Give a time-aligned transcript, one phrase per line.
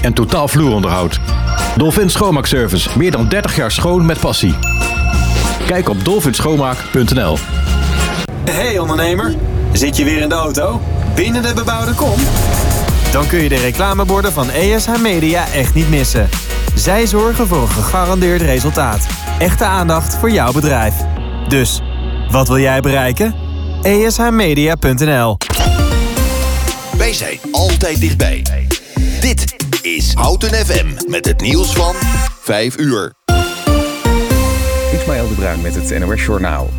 [0.00, 1.20] en totaal vloeronderhoud.
[1.76, 2.98] Dolphin Schoonmaakservice.
[2.98, 4.54] Meer dan 30 jaar schoon met passie.
[5.66, 7.38] Kijk op dolphinschoonmaak.nl
[8.50, 9.34] Hey ondernemer,
[9.72, 10.80] zit je weer in de auto?
[11.14, 12.20] Binnen de bebouwde kom?
[13.12, 16.28] Dan kun je de reclameborden van ESH Media echt niet missen.
[16.74, 19.06] Zij zorgen voor een gegarandeerd resultaat.
[19.38, 20.94] Echte aandacht voor jouw bedrijf.
[21.48, 21.80] Dus,
[22.30, 23.34] wat wil jij bereiken?
[23.82, 25.36] ESHmedia.nl
[26.96, 28.42] Wij zijn altijd dichtbij.
[29.32, 31.94] Dit is Houten FM met het nieuws van
[32.40, 33.12] 5 uur.
[34.92, 36.70] Ismaël de Bruin met het NOS Journaal.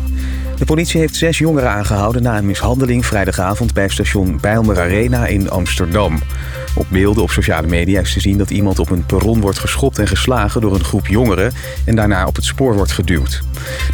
[0.58, 5.50] De politie heeft zes jongeren aangehouden na een mishandeling vrijdagavond bij station Bijlmer Arena in
[5.50, 6.18] Amsterdam.
[6.74, 9.98] Op beelden op sociale media is te zien dat iemand op een perron wordt geschopt
[9.98, 11.52] en geslagen door een groep jongeren
[11.84, 13.42] en daarna op het spoor wordt geduwd.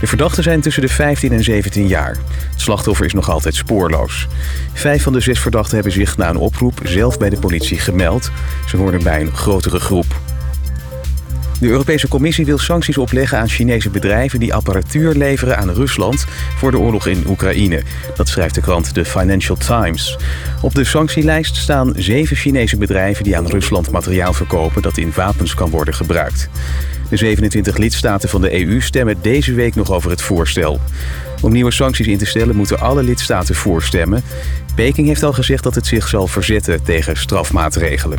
[0.01, 2.17] De verdachten zijn tussen de 15 en 17 jaar.
[2.51, 4.27] Het slachtoffer is nog altijd spoorloos.
[4.73, 8.31] Vijf van de zes verdachten hebben zich na een oproep zelf bij de politie gemeld.
[8.67, 10.30] Ze hoorden bij een grotere groep.
[11.61, 16.71] De Europese Commissie wil sancties opleggen aan Chinese bedrijven die apparatuur leveren aan Rusland voor
[16.71, 17.83] de oorlog in Oekraïne.
[18.17, 20.19] Dat schrijft de krant The Financial Times.
[20.63, 25.55] Op de sanctielijst staan zeven Chinese bedrijven die aan Rusland materiaal verkopen dat in wapens
[25.55, 26.49] kan worden gebruikt.
[27.11, 30.81] De 27 lidstaten van de EU stemmen deze week nog over het voorstel.
[31.43, 34.23] Om nieuwe sancties in te stellen moeten alle lidstaten voorstemmen.
[34.75, 38.19] Peking heeft al gezegd dat het zich zal verzetten tegen strafmaatregelen.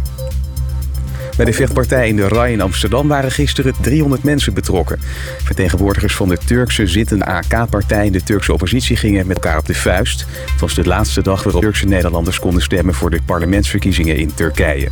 [1.38, 5.00] Bij de vechtpartij in de RAI in Amsterdam waren gisteren 300 mensen betrokken.
[5.44, 9.74] Vertegenwoordigers van de Turkse zittende AK-partij en de Turkse oppositie gingen met elkaar op de
[9.74, 10.26] vuist.
[10.52, 14.90] Het was de laatste dag waarop Turkse Nederlanders konden stemmen voor de parlementsverkiezingen in Turkije.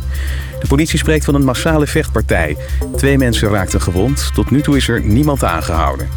[0.60, 2.56] De politie spreekt van een massale vechtpartij.
[2.96, 4.30] Twee mensen raakten gewond.
[4.34, 6.08] Tot nu toe is er niemand aangehouden.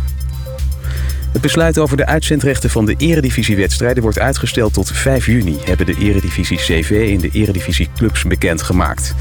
[1.31, 5.95] Het besluit over de uitzendrechten van de eredivisiewedstrijden wordt uitgesteld tot 5 juni, hebben de
[5.99, 9.15] eredivisie CV en de eredivisie clubs bekendgemaakt.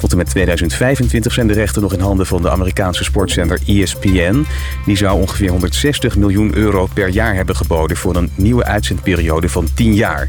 [0.00, 4.44] Tot en met 2025 zijn de rechten nog in handen van de Amerikaanse sportzender ESPN.
[4.86, 9.66] Die zou ongeveer 160 miljoen euro per jaar hebben geboden voor een nieuwe uitzendperiode van
[9.74, 10.28] 10 jaar.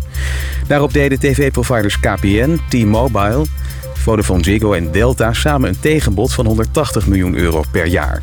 [0.68, 3.46] Daarop deden tv-providers KPN, T-Mobile,
[3.94, 8.22] Vodafone Ziggo en Delta samen een tegenbod van 180 miljoen euro per jaar.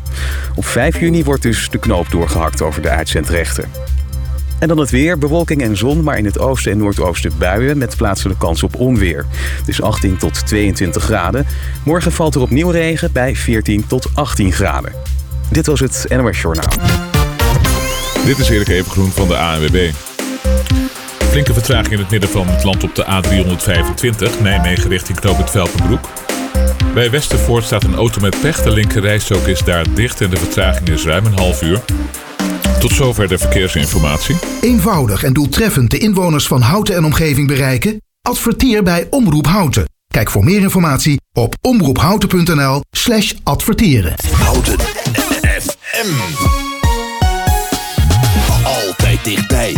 [0.55, 3.71] Op 5 juni wordt dus de knoop doorgehakt over de uitzendrechten.
[4.59, 7.97] En dan het weer, bewolking en zon, maar in het oosten en noordoosten buien met
[7.97, 9.25] plaatselijke kans op onweer.
[9.65, 11.45] Dus 18 tot 22 graden.
[11.85, 14.93] Morgen valt er opnieuw regen bij 14 tot 18 graden.
[15.51, 16.73] Dit was het NOS Journaal.
[18.25, 19.91] Dit is Erik Evengroen van de ANWB.
[21.29, 25.49] Flinke vertraging in het midden van het land op de A325, Nijmegen richting Knoop het
[25.49, 26.09] Velpenbroek.
[26.93, 28.61] Bij Westervoort staat een auto met pech.
[28.61, 31.81] De linkerrijstrook is daar dicht en de vertraging is ruim een half uur.
[32.79, 34.35] Tot zover de verkeersinformatie.
[34.61, 38.01] Eenvoudig en doeltreffend de inwoners van Houten en omgeving bereiken?
[38.21, 39.85] Adverteer bij Omroep Houten.
[40.07, 44.13] Kijk voor meer informatie op omroephouten.nl slash adverteren.
[44.33, 44.79] Houten
[45.59, 46.13] FM.
[48.63, 49.75] Altijd dichtbij.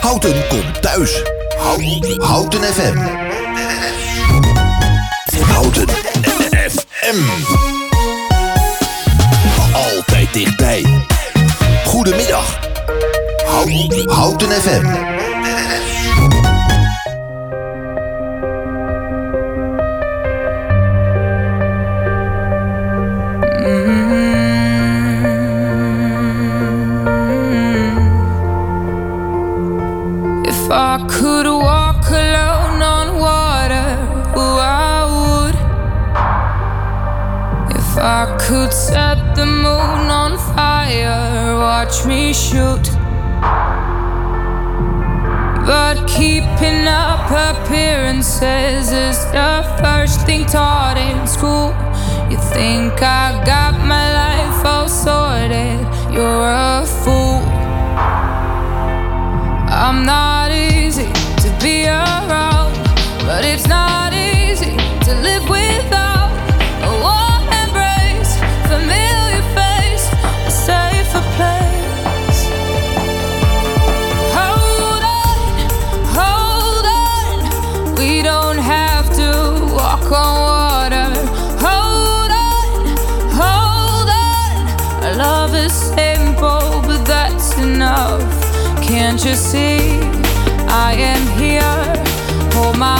[0.00, 1.22] Houten komt thuis.
[1.58, 2.96] Houten, Houten FM.
[5.44, 5.88] Houten
[6.68, 7.18] FM.
[9.72, 10.84] Altijd dichtbij.
[12.00, 12.44] Goedemiddag.
[14.08, 14.86] Houten, FM.
[30.46, 33.98] If I could walk alone on water,
[34.36, 35.56] I would.
[37.76, 41.39] If I could set the moon on fire,
[41.70, 42.86] watch me shoot.
[45.70, 51.70] But keeping up appearances is the first thing taught in school.
[52.28, 55.80] You think I got my life all sorted,
[56.12, 57.42] you're a fool.
[59.84, 62.74] I'm not easy to be around,
[63.28, 64.74] but it's not easy
[65.06, 66.09] to live without
[89.20, 90.00] Can't you see
[90.66, 91.60] I am here?
[92.54, 92.96] Hold my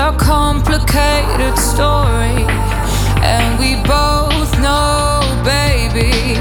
[0.00, 2.44] a complicated story.
[3.22, 6.34] And we both know, baby,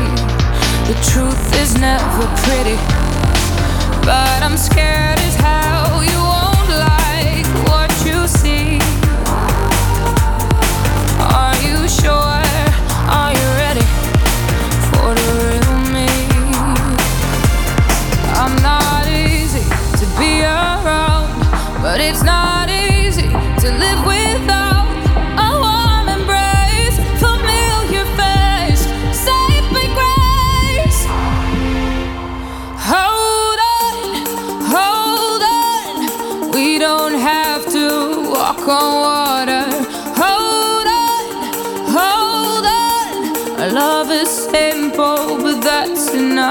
[0.88, 2.78] the truth is never pretty.
[4.06, 5.79] But I'm scared as hell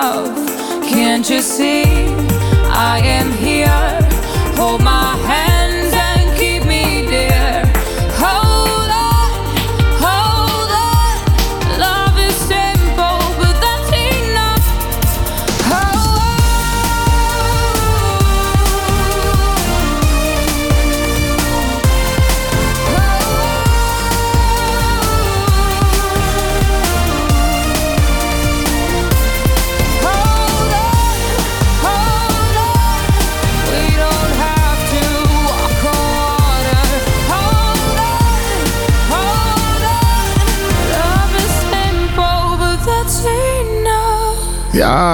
[0.08, 0.88] enough.
[0.88, 1.84] Can't you see?
[2.70, 3.69] I am here.
[4.56, 5.47] Hold my hands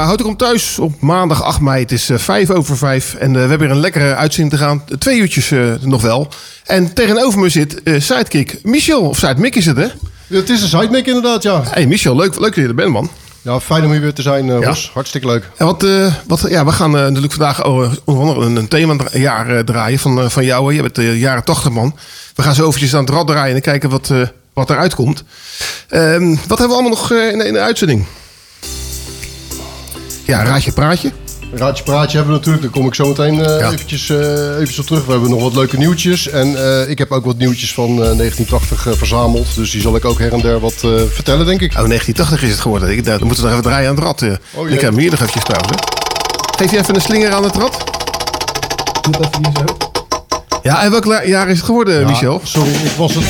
[0.06, 1.82] houd ik om thuis op maandag 8 mei.
[1.82, 4.64] Het is eh, vijf over vijf en eh, we hebben weer een lekkere uitzending te
[4.64, 4.84] gaan.
[4.98, 6.28] Twee uurtjes eh, nog wel.
[6.64, 9.00] En tegenover me zit eh, sidekick Michel.
[9.00, 9.86] Of sidekick is het, hè?
[10.26, 11.62] Het is een sidekick inderdaad, ja.
[11.70, 13.10] Hey Michel, leuk, leuk dat je er bent, man.
[13.42, 14.66] Ja, fijn om hier weer te zijn, eh Ja.
[14.66, 14.90] Ros.
[14.94, 15.48] Hartstikke leuk.
[15.56, 19.56] En wat, eh, wat, ja, we gaan eh, natuurlijk vandaag oh, onder andere een, themajaar
[19.56, 20.74] eh, draaien van, eh, van jou.
[20.74, 21.96] Je bent de jaren 80 man.
[22.34, 24.20] We gaan zo eventjes aan het rad draaien en kijken wat, eh,
[24.52, 25.24] wat eruit komt.
[25.88, 28.04] Ehm, wat hebben we allemaal nog eh, in de uitzending?
[30.24, 31.12] Ja, raadje praatje.
[31.54, 33.70] Raadje praatje hebben we natuurlijk, daar kom ik zo meteen eh, Ja.
[33.72, 34.18] eventjes, eh,
[34.54, 35.04] eventjes op terug.
[35.04, 36.28] We hebben nog wat leuke nieuwtjes.
[36.28, 39.54] En eh, ik heb ook wat nieuwtjes van eh, 1980 eh, verzameld.
[39.54, 41.70] Dus die zal ik ook her en der wat eh, vertellen, denk ik.
[41.70, 42.90] Oh, 1980 is het geworden.
[42.90, 44.22] Ik, dan moeten we nog even draaien aan het rad.
[44.54, 45.72] Oh, ik heb hem hier nog eventjes trouwens.
[45.74, 45.78] hè.
[46.56, 47.84] Geef je even een slinger aan het rad?
[49.02, 49.76] Doe het even hier zo.
[50.62, 52.40] Ja, en welk jaar is het geworden, Ja, Michel?
[52.42, 53.24] Sorry, ik was het...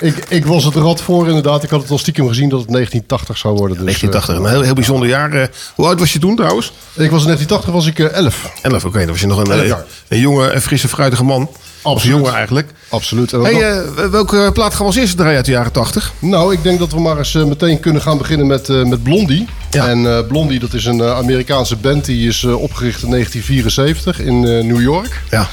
[0.00, 1.62] ik, ik was het rad voor inderdaad.
[1.62, 3.76] Ik had het al stiekem gezien dat het 1980 zou worden.
[3.76, 5.32] Dus, 1980, een heel, heel bijzonder jaar.
[5.32, 5.46] eh.
[5.74, 6.72] hoe oud was je toen trouwens?
[6.94, 8.50] eh, ik was in 1980 was ik eh, 11.
[8.62, 8.98] 11, oké.
[8.98, 9.84] Dan was je nog een, eh, jaar.
[10.08, 11.50] een jonge en frisse, fruitige man.
[11.82, 12.16] Absoluut.
[12.16, 12.70] jongen eigenlijk.
[12.88, 13.32] Absoluut.
[13.32, 16.12] En Hey, eh, welke plaat gaan we als eerste draaien uit de jaren 80?
[16.18, 19.02] Nou, ik denk dat we maar eens eh, meteen kunnen gaan beginnen met, eh, met
[19.02, 19.46] Blondie.
[19.70, 19.88] Ja.
[19.88, 24.20] En eh, Blondie, dat is een eh, Amerikaanse band die is eh, opgericht in 1974
[24.20, 25.20] in eh, New York.
[25.30, 25.48] Ja.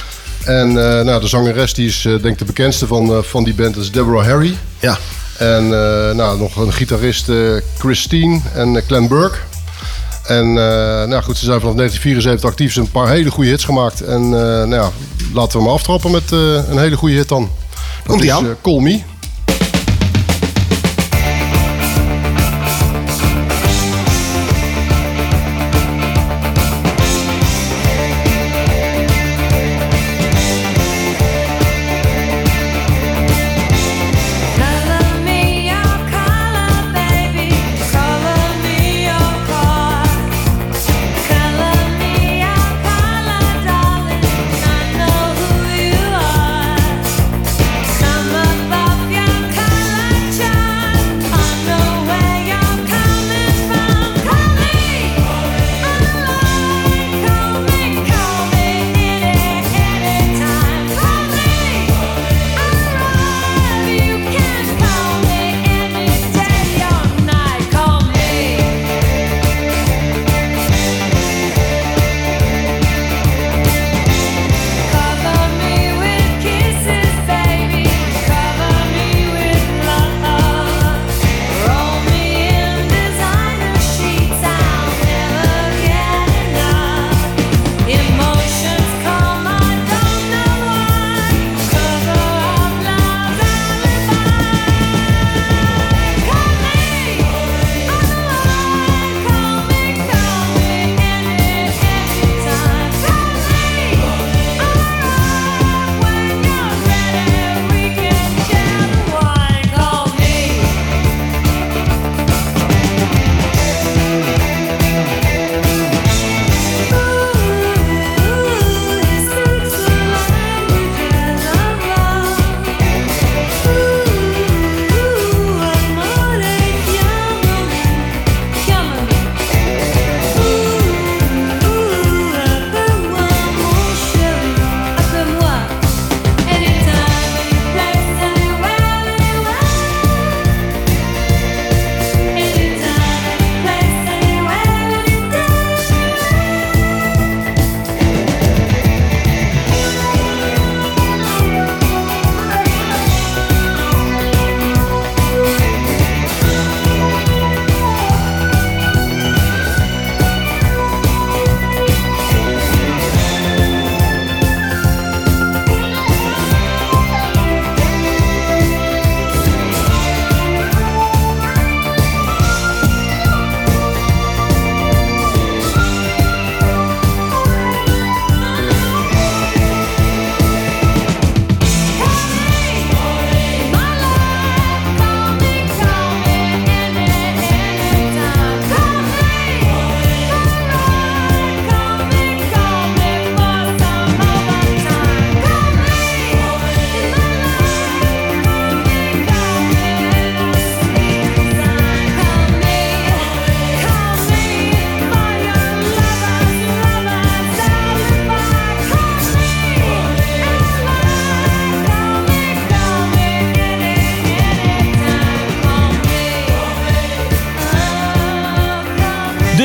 [0.46, 3.44] En eh, nou, de zangeres die is eh, denk ik de bekendste van, eh, van
[3.44, 4.56] die band, dat is Deborah Harry.
[4.80, 4.98] Ja.
[5.38, 5.68] En
[6.16, 7.30] nou, nog een gitarist,
[7.78, 9.38] Christine en Clem Burke.
[10.26, 10.52] En
[11.08, 12.72] nou goed, ze zijn vanaf 1974 actief.
[12.72, 14.00] Ze hebben een paar hele goede hits gemaakt.
[14.00, 14.90] En nou ja,
[15.32, 17.50] laten we maar aftrappen met een hele goede hit dan.
[17.70, 19.00] Dat Komt-ie is Call Me.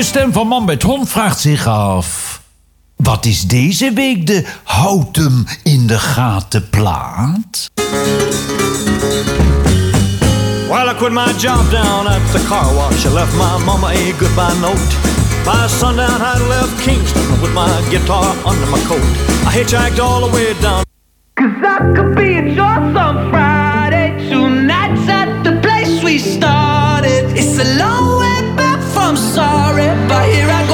[0.02, 2.42] De stem van Man met Hond vraagt zich af...
[2.96, 7.72] Wat is deze week de houd hem in de gaten plaat?
[10.70, 13.06] Well, I quit my job down at the car wash.
[13.06, 14.96] I left my mama a goodbye note.
[15.44, 19.12] By sundown, I left Kingston with my guitar under my coat.
[19.46, 20.84] I hitchhiked all the way down.
[21.36, 24.30] Cause I could be at yours on Friday.
[24.30, 27.38] Two nights at the place we started.
[27.38, 28.21] It's a long
[29.32, 30.71] sorry, but here I go.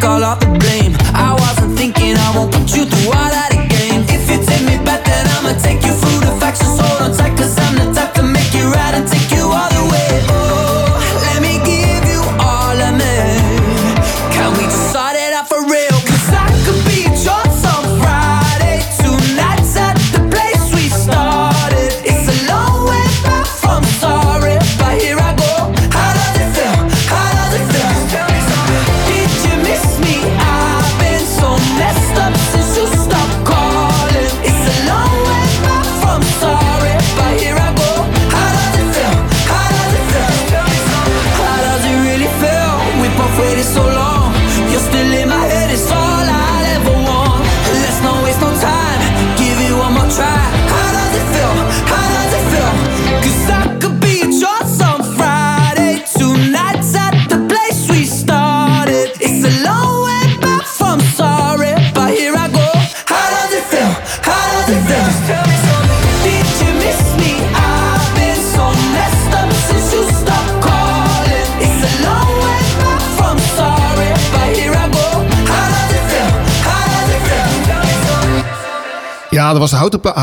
[0.00, 0.47] call up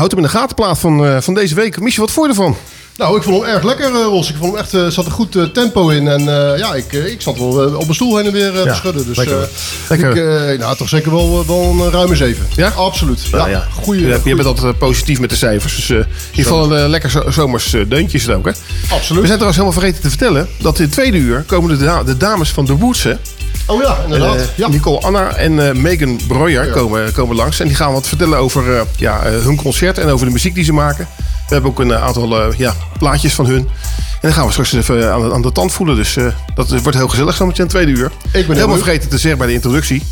[0.08, 1.80] pla- houten in de gatenplaat van, eh, van deze week.
[1.80, 2.56] Michel, wat vond je ervan?
[2.96, 4.30] Nou, ik vond hem erg lekker, eh, Ros.
[4.30, 6.08] Ik vond hem echt, eh, zat een goed tempo in.
[6.08, 6.22] En
[6.58, 9.06] ja, ik, ik zat wel op mijn stoel heen en weer Ja, te schudden.
[9.06, 9.48] Dus lekker.
[9.88, 10.50] Lekker.
[10.52, 12.46] Ik, nou, toch zeker wel, wel een ruime zeven.
[12.54, 12.68] Ja?
[12.68, 13.20] Absoluut.
[13.32, 15.76] Nou ja, goeie, je, bent altijd positief met de cijfers.
[15.76, 15.96] Dus in
[16.30, 18.52] ieder geval een lekker zo- zomers deuntje is het ook, hè?
[18.90, 19.20] Absoluut.
[19.22, 20.48] We zijn trouwens helemaal vergeten te vertellen...
[20.58, 23.14] dat in het tweede uur komen de, da- de dames van The Woods, hè?
[23.66, 24.36] Oh ja, inderdaad.
[24.36, 24.68] Eh, ja.
[24.68, 27.60] Nicole Anna en eh, Megan Breuer komen, komen langs.
[27.60, 30.64] En die gaan wat vertellen over eh, ja, hun concert en over de muziek die
[30.64, 31.08] ze maken.
[31.18, 33.68] We hebben ook een aantal ja, plaatjes van hun.
[34.12, 35.96] En dan gaan we straks even aan de, aan de tand voelen.
[35.96, 36.16] Dus
[36.54, 38.12] dat wordt heel gezellig zo meteen tweede uur.
[38.32, 40.02] Ik ben helemaal vergeten te zeggen bij de introductie.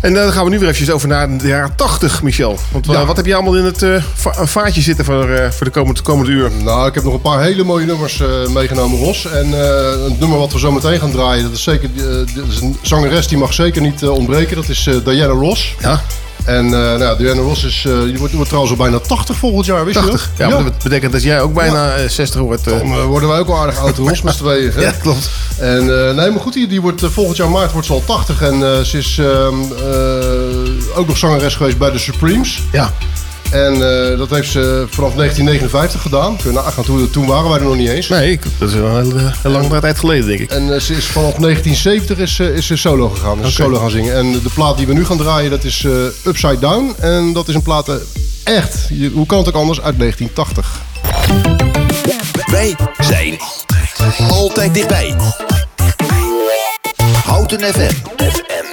[0.00, 2.58] En eh, dan gaan we nu weer eventjes over naar de jaren 80, Michel.
[2.72, 3.04] Want eh, Ja.
[3.06, 6.50] wat heb je allemaal in het va- vaatje zitten voor, voor de komende, komende uur?
[6.62, 9.26] Nou, ik heb nog een paar hele mooie nummers meegenomen, Ros.
[9.26, 9.52] En
[10.04, 11.88] een nummer wat we zo meteen gaan draaien, dat is zeker
[12.34, 14.56] dat is een zangeres die mag zeker niet ontbreken.
[14.56, 15.74] Dat is Diana Ross.
[15.80, 16.02] Ja.
[16.48, 19.66] En eh, nou, Diana Ross is, die, wordt, die wordt trouwens al bijna 80 volgend
[19.66, 20.30] jaar, wist 80.
[20.36, 20.60] je Ja, dat?
[20.60, 22.66] maar dat betekent dat jij ook bijna eh, 60 wordt.
[22.66, 22.78] eh.
[22.78, 24.72] Dan eh, worden wij ook al aardig oud, Ros, met z'n tweeën.
[24.74, 24.80] hè?
[24.80, 25.30] Ja, klopt.
[25.58, 25.86] En
[26.16, 28.42] nee, maar goed, die, die wordt, volgend jaar maart wordt ze al 80.
[28.42, 32.62] En ze is ehm, eh, ook nog zangeres geweest bij de Supremes.
[32.72, 32.92] Ja.
[33.50, 33.72] En
[34.12, 36.36] eh, dat heeft ze vanaf 1959 gedaan.
[36.36, 38.08] Kun je nagaan, toen, toen waren wij er nog niet eens.
[38.08, 40.50] Nee, ik, dat is wel een hele, heel lange tijd geleden, denk ik.
[40.50, 43.32] En eh, ze is vanaf 1970 is, ze- is ze solo gegaan.
[43.38, 43.50] Is Oké.
[43.50, 44.14] solo gaan zingen.
[44.16, 45.92] En de plaat die we nu gaan draaien, dat is eh,
[46.24, 46.94] Upside Down.
[47.00, 47.94] En dat is een plaat, eh,
[48.44, 50.80] echt, je- hoe kan het ook anders, uit 1980.
[52.50, 53.36] Wij zijn
[54.30, 55.14] altijd dichtbij.
[57.24, 57.80] Houten FM.
[58.22, 58.67] I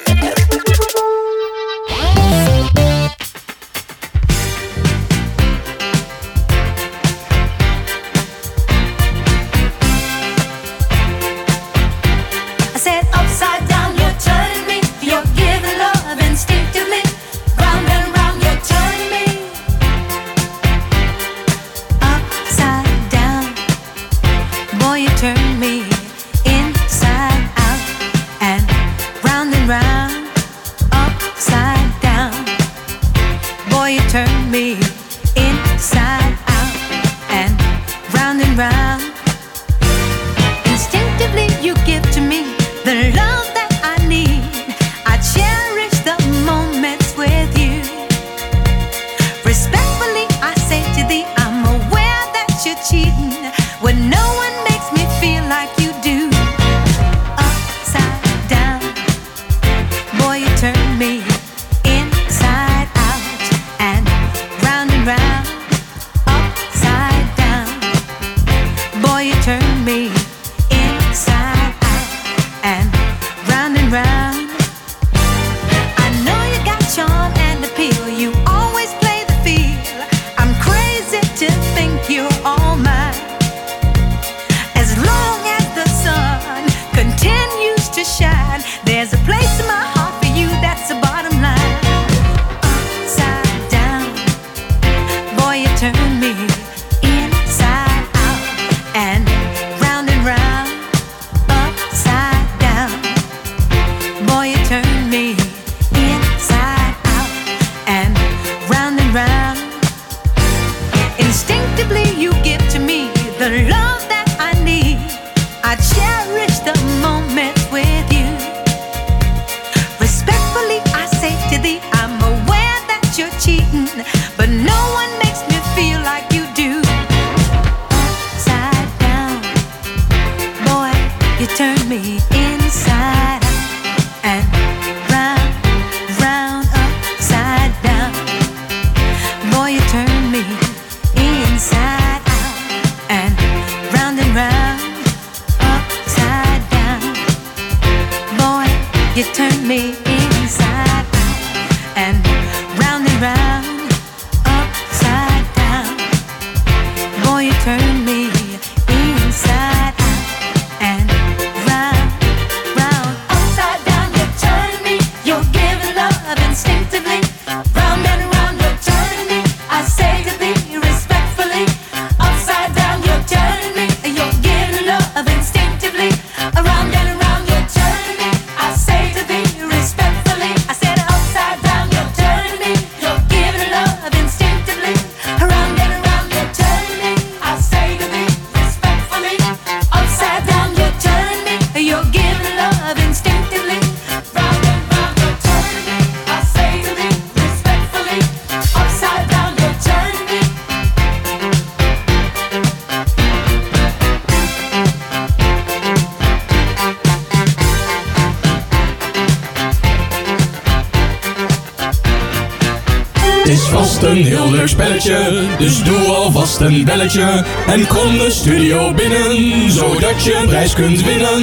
[215.05, 217.45] spelletje, dus doe alvast een belletje.
[217.67, 221.41] En kom de studio binnen, zodat je een prijs kunt winnen.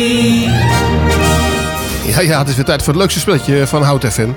[2.07, 4.29] Ja, ja, het is weer tijd voor het leukste spelletje van Hout FM.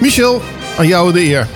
[0.00, 0.42] Michel,
[0.78, 1.48] aan jou de eer.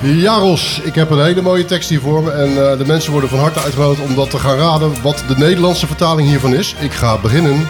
[0.00, 2.30] Ja, Ros, ik heb een hele mooie tekst hier voor me.
[2.30, 5.34] En eh, de mensen worden van harte uitgenodigd om dat te gaan raden wat de
[5.36, 6.74] Nederlandse vertaling hiervan is.
[6.78, 7.68] Ik ga beginnen.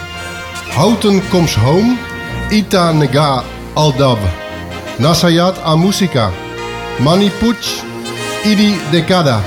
[0.69, 1.95] Houten comes home,
[2.49, 3.43] ita nega
[3.73, 4.19] aldab.
[4.97, 6.31] Nasayat a musica.
[8.37, 9.41] Maniput idi decada.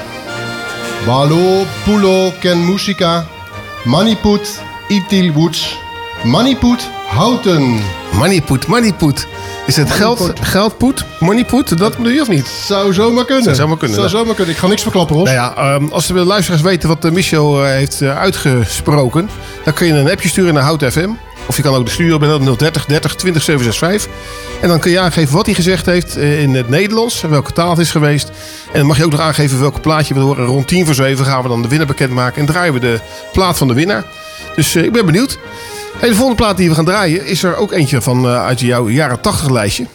[1.07, 3.25] Balo pulo ken musica.
[3.85, 5.79] Maniput itil woods.
[6.25, 7.81] Maniput houten.
[8.13, 9.27] Moneypoet, moneypoet.
[9.67, 11.05] Is het geld, geldpoet?
[11.21, 12.47] Moneypoet, dat bedoel je of niet?
[12.47, 13.45] Zou zomaar kunnen.
[13.45, 13.97] Zou zomaar kunnen.
[13.97, 14.55] Zou zomaar kunnen.
[14.55, 15.25] Ik ga niks verklappen, Ros.
[15.25, 19.31] Nou ja, ehm, als de luisteraars weten wat eh, Michel eh, heeft eh, uitgesproken,
[19.65, 21.11] dan kun je een appje sturen naar Hout FM.
[21.47, 24.13] Of je kan ook de studio bellen 030 30 20 765.
[24.61, 27.23] En dan kun je aangeven wat hij gezegd heeft eh, in het Nederlands.
[27.23, 28.29] En welke taal het is geweest.
[28.73, 30.45] En dan mag je ook nog aangeven welke plaatje je wil horen.
[30.45, 32.41] Rond 10 voor 7 gaan we dan de winnaar bekendmaken.
[32.41, 33.01] En draaien we de
[33.33, 34.05] plaat van de winnaar.
[34.57, 35.39] Dus eh, ik ben benieuwd.
[35.99, 38.61] Hey, de volgende plaat die we gaan draaien is er ook eentje van eh, uit
[38.61, 39.87] jouw jaren 80 lijstje.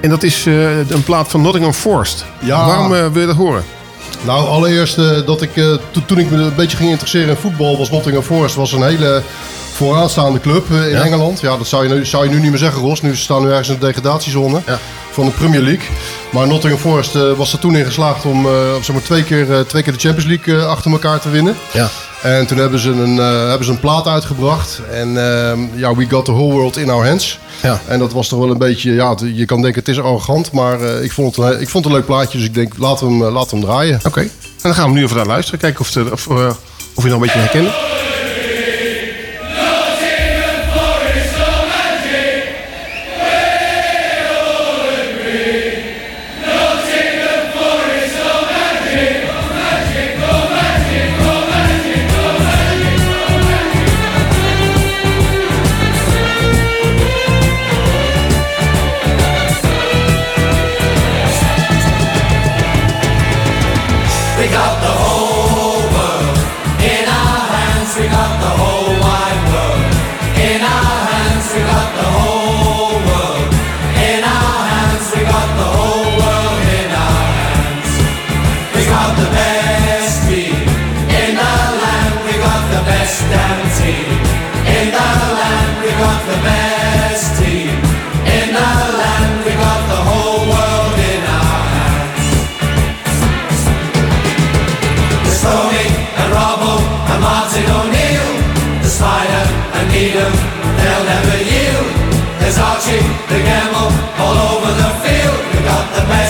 [0.00, 0.44] En dat is
[0.88, 2.24] een plaat van Nottingham Forest.
[2.38, 2.66] Ja.
[2.66, 3.64] Waarom wil je dat horen?
[4.22, 7.36] Nou, allereerst eh, dat ik eh, to- toen ik me een beetje ging interesseren in
[7.36, 9.22] voetbal, was Nottingham Forest was een hele
[9.72, 11.02] vooraanstaande club eh, in Ja.
[11.02, 11.40] Engeland.
[11.40, 13.02] Ja, dat zou je, nu, zou je nu niet meer zeggen, Ros.
[13.02, 14.60] Nu staan we ergens in de degradatiezone
[15.10, 15.86] van de Premier League.
[16.32, 18.46] Maar Nottingham Forest was er toen in geslaagd om,
[18.82, 21.56] zeg maar, twee, keer, twee keer de Champions League achter elkaar te winnen.
[21.72, 21.88] Ja.
[22.22, 24.80] En toen hebben ze een, hebben ze een plaat uitgebracht.
[24.92, 27.38] En ehm, ja, We Got the Whole World in Our Hands.
[27.62, 27.80] Ja.
[27.86, 30.52] En dat was toch wel een beetje, ja, je kan denken het is arrogant.
[30.52, 32.38] Maar eh, ik, vond het, een- ik vond het een leuk plaatje.
[32.38, 34.00] Dus ik denk, laten we hem, eh, laten we hem draaien.
[34.06, 34.20] Oké.
[34.20, 34.30] En
[34.62, 35.60] dan gaan we nu even naar luisteren.
[35.60, 36.50] Kijken of, het, of, eh,
[36.94, 37.72] of je nog een beetje herkennen.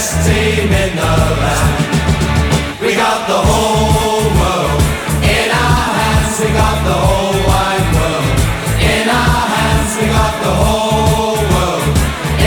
[0.04, 1.80] Best team in the land.
[2.78, 4.80] We got the whole world
[5.24, 6.34] in our hands.
[6.44, 8.28] We got the whole wide world
[8.84, 9.90] in our hands.
[9.96, 11.88] We got the whole world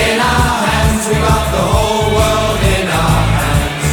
[0.06, 1.02] in our hands.
[1.10, 3.90] We got the whole world in our hands.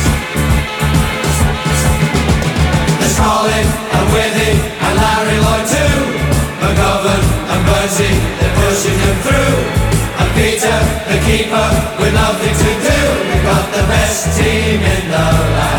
[3.01, 5.97] There's Colin and Withy and Larry Lloyd too.
[6.61, 9.57] McGovern and Bertie, they're pushing them through.
[10.21, 12.84] And Peter, the keeper, with nothing to do.
[13.89, 15.74] Best team in the land.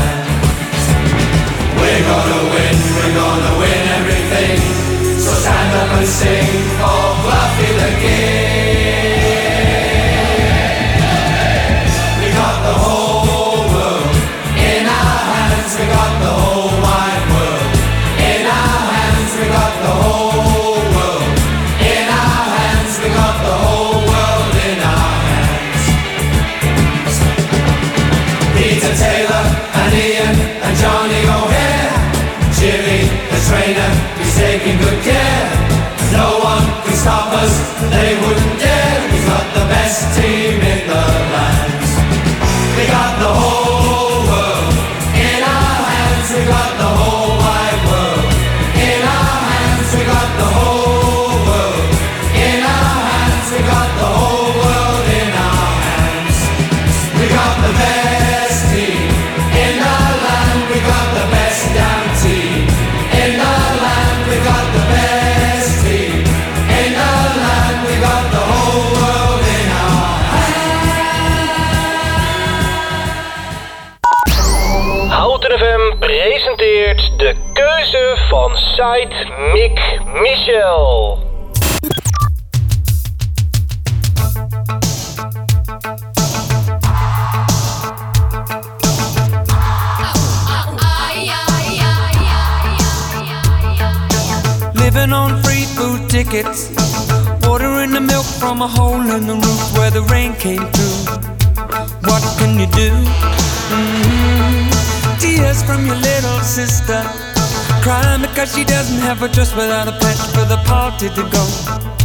[109.56, 112.05] Without a patch for the party to go.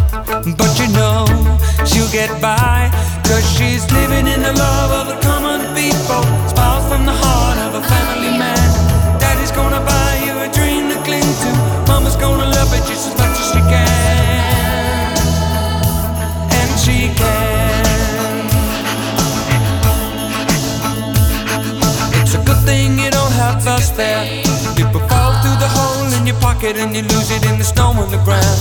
[26.61, 28.61] Pocket And you lose it in the snow on the ground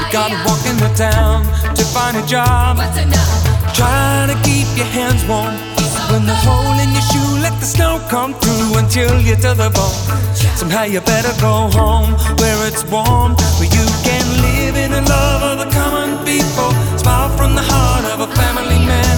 [0.00, 1.44] you gotta walk in the town
[1.76, 2.78] to find a job.
[3.76, 5.54] Try to keep your hands warm.
[6.10, 9.70] When the hole in your shoe, let the snow come through until you're to the
[9.70, 9.94] bone.
[10.56, 15.42] Somehow you better go home where it's warm, where you can live in the love
[15.52, 16.72] of the common people.
[16.98, 19.16] Smile from the heart of a family man.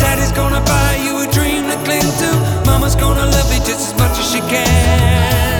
[0.00, 2.30] Daddy's gonna buy you a dream to cling to.
[2.66, 5.51] Mama's gonna love you just as much as she can.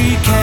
[0.00, 0.40] She can.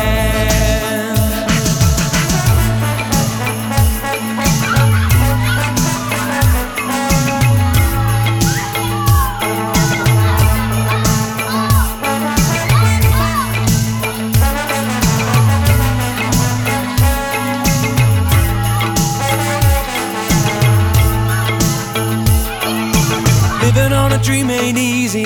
[23.64, 25.26] Living on a dream ain't easy,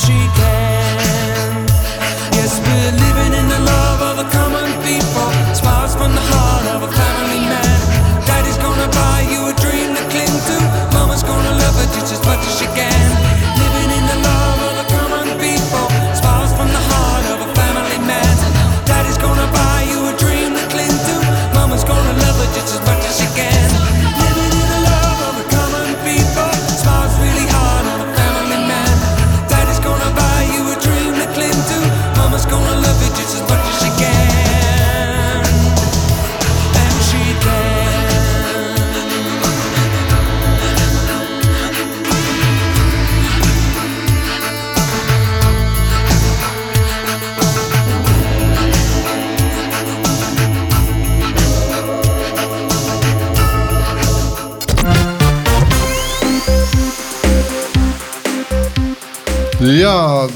[0.00, 1.66] She can.
[2.32, 5.28] Yes, we're living in the love of the common people.
[5.54, 6.39] Smiles from the heart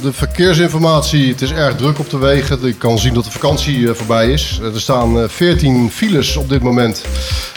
[0.05, 1.29] de verkeersinformatie.
[1.29, 2.59] Het is erg druk op de wegen.
[2.67, 4.61] Je kan zien dat de vakantie eh, voorbij is.
[4.63, 7.05] Er staan eh, 14 files op dit moment.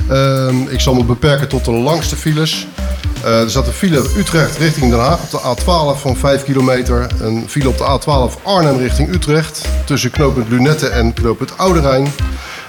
[0.10, 2.68] Ehm, ik zal me beperken tot de langste files.
[3.24, 7.08] Eh, er staat een file Utrecht richting Den Haag op de A12 van 5 kilometer.
[7.20, 9.62] Een file op de A12 Arnhem richting Utrecht.
[9.86, 12.12] Tussen knooppunt Lunette en knooppunt Oude Rijn.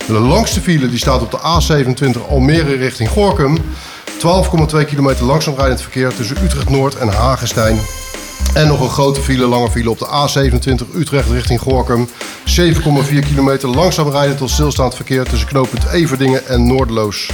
[0.07, 3.59] De langste file die staat op de A27 Almere richting Gorkum.
[4.19, 7.79] 12,2 kilometer langzaam rijdend verkeer tussen Utrecht Noord en Hagestein.
[8.59, 12.09] En nog een grote file, lange file op de A27 Utrecht richting Gorkum.
[12.09, 17.31] 7,4 kilometer langzaam rijden tot stilstaand verkeer tussen knooppunt Everdingen en Noordeloos.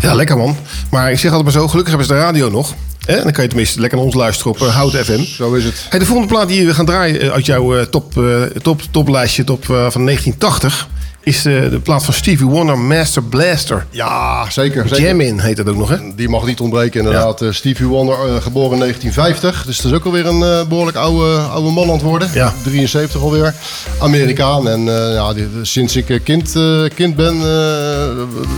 [0.00, 0.56] Ja, lekker man.
[0.90, 2.74] Maar ik zeg altijd maar zo, gelukkig hebben ze de radio nog.
[3.06, 3.22] Hè?
[3.22, 5.22] Dan kan je tenminste lekker naar ons luisteren op uh, Hout FM.
[5.22, 5.86] Zo is het.
[5.88, 8.82] Hey, de volgende plaat die we gaan draaien eh, uit jouw eh, top, eh, top,
[8.90, 10.88] toplijstje top, eh, van 1980...
[11.24, 13.86] is de, de plaat van Stevie Wonder, Master Blaster.
[13.90, 14.88] Ja, zeker.
[14.88, 15.04] zeker.
[15.04, 15.96] Jam In heet dat ook nog, hè?
[16.16, 17.42] Die mag niet ontbreken, inderdaad.
[17.42, 19.64] Eh, Stevie Wonder, eh, geboren in 1950.
[19.66, 22.30] Dus dat is ook alweer een eh, behoorlijk oude, oude man aan het worden.
[22.32, 22.52] Ja.
[22.62, 23.54] 73 alweer.
[23.98, 24.68] Amerikaan.
[24.68, 26.52] En ja, die- sinds ik kind,
[26.94, 27.34] kind ben,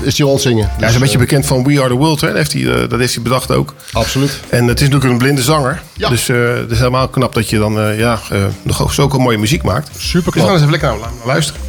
[0.03, 0.71] is hij al aan het zingen.
[0.79, 2.27] Hij is een beetje bekend van We Are The World, hè?
[2.27, 3.75] Dat heeft hij, dat heeft hij bedacht ook.
[3.93, 4.41] Absoluut.
[4.49, 5.83] En het is natuurlijk een blinde zanger.
[5.97, 6.09] Ja.
[6.09, 8.21] Dus het is helemaal knap dat je dan ja,
[8.63, 9.91] nog zulke mooie muziek maakt.
[9.99, 11.66] Super Dus we gaan eens even lekker naar luisteren.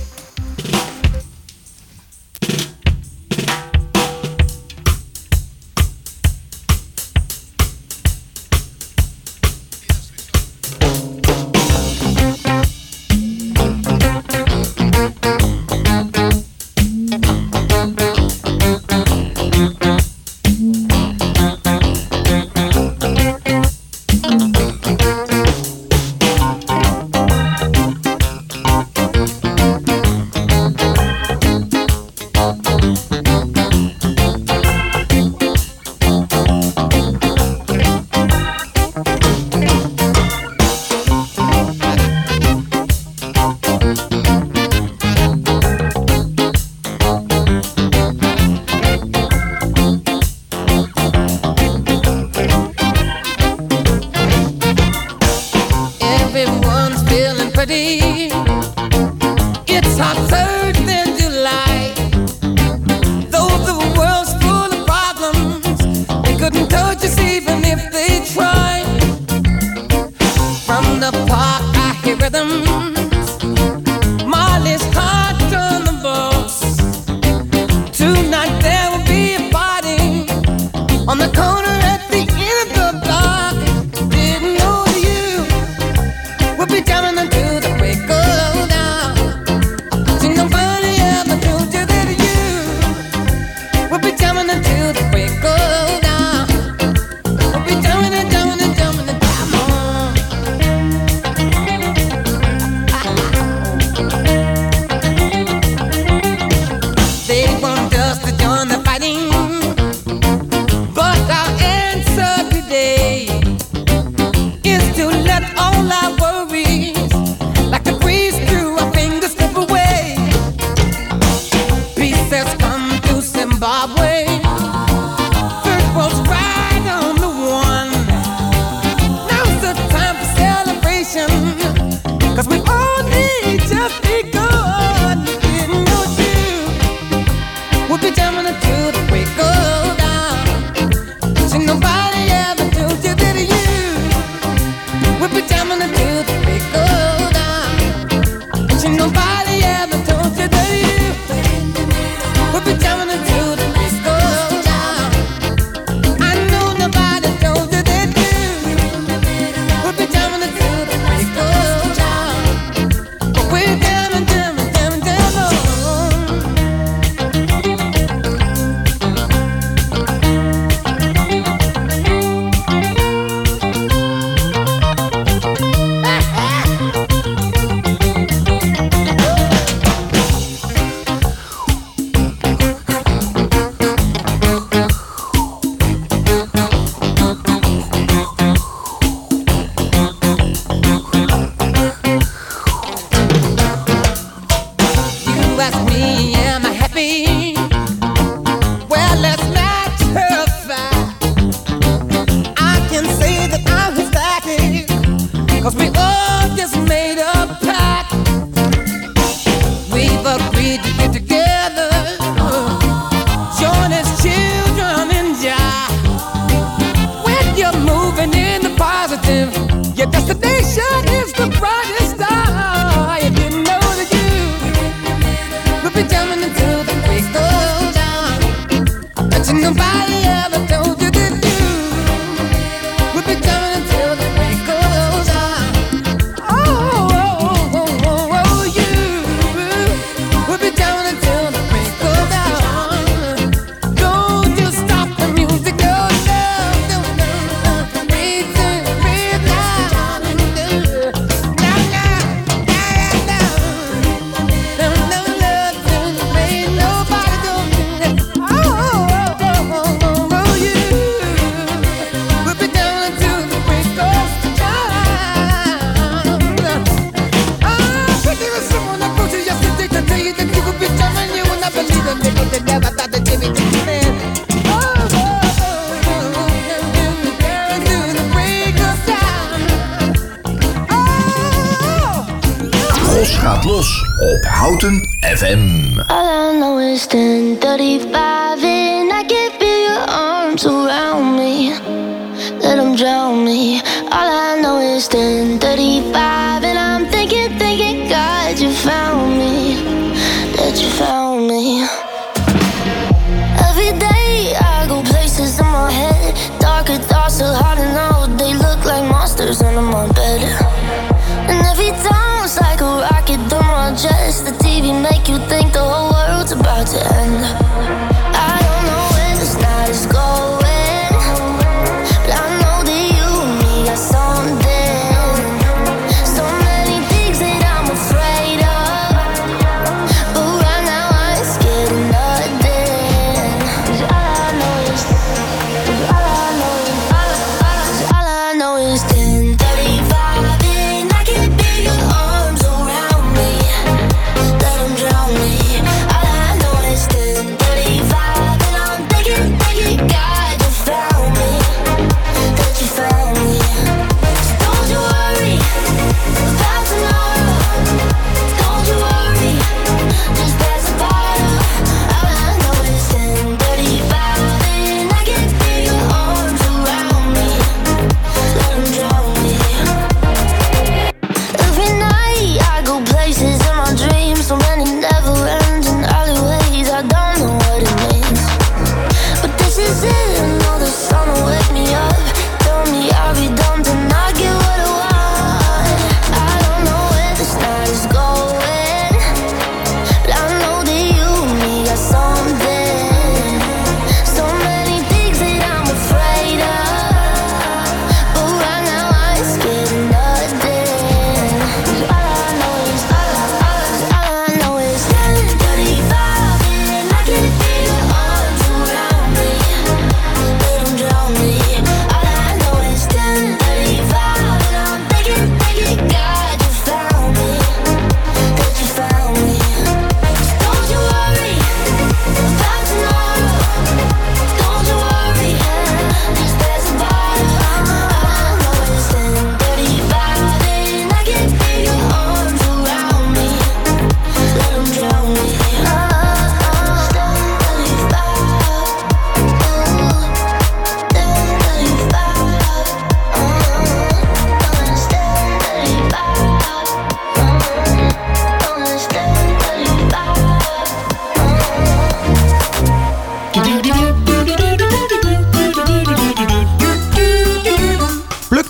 [220.28, 221.07] Você deixa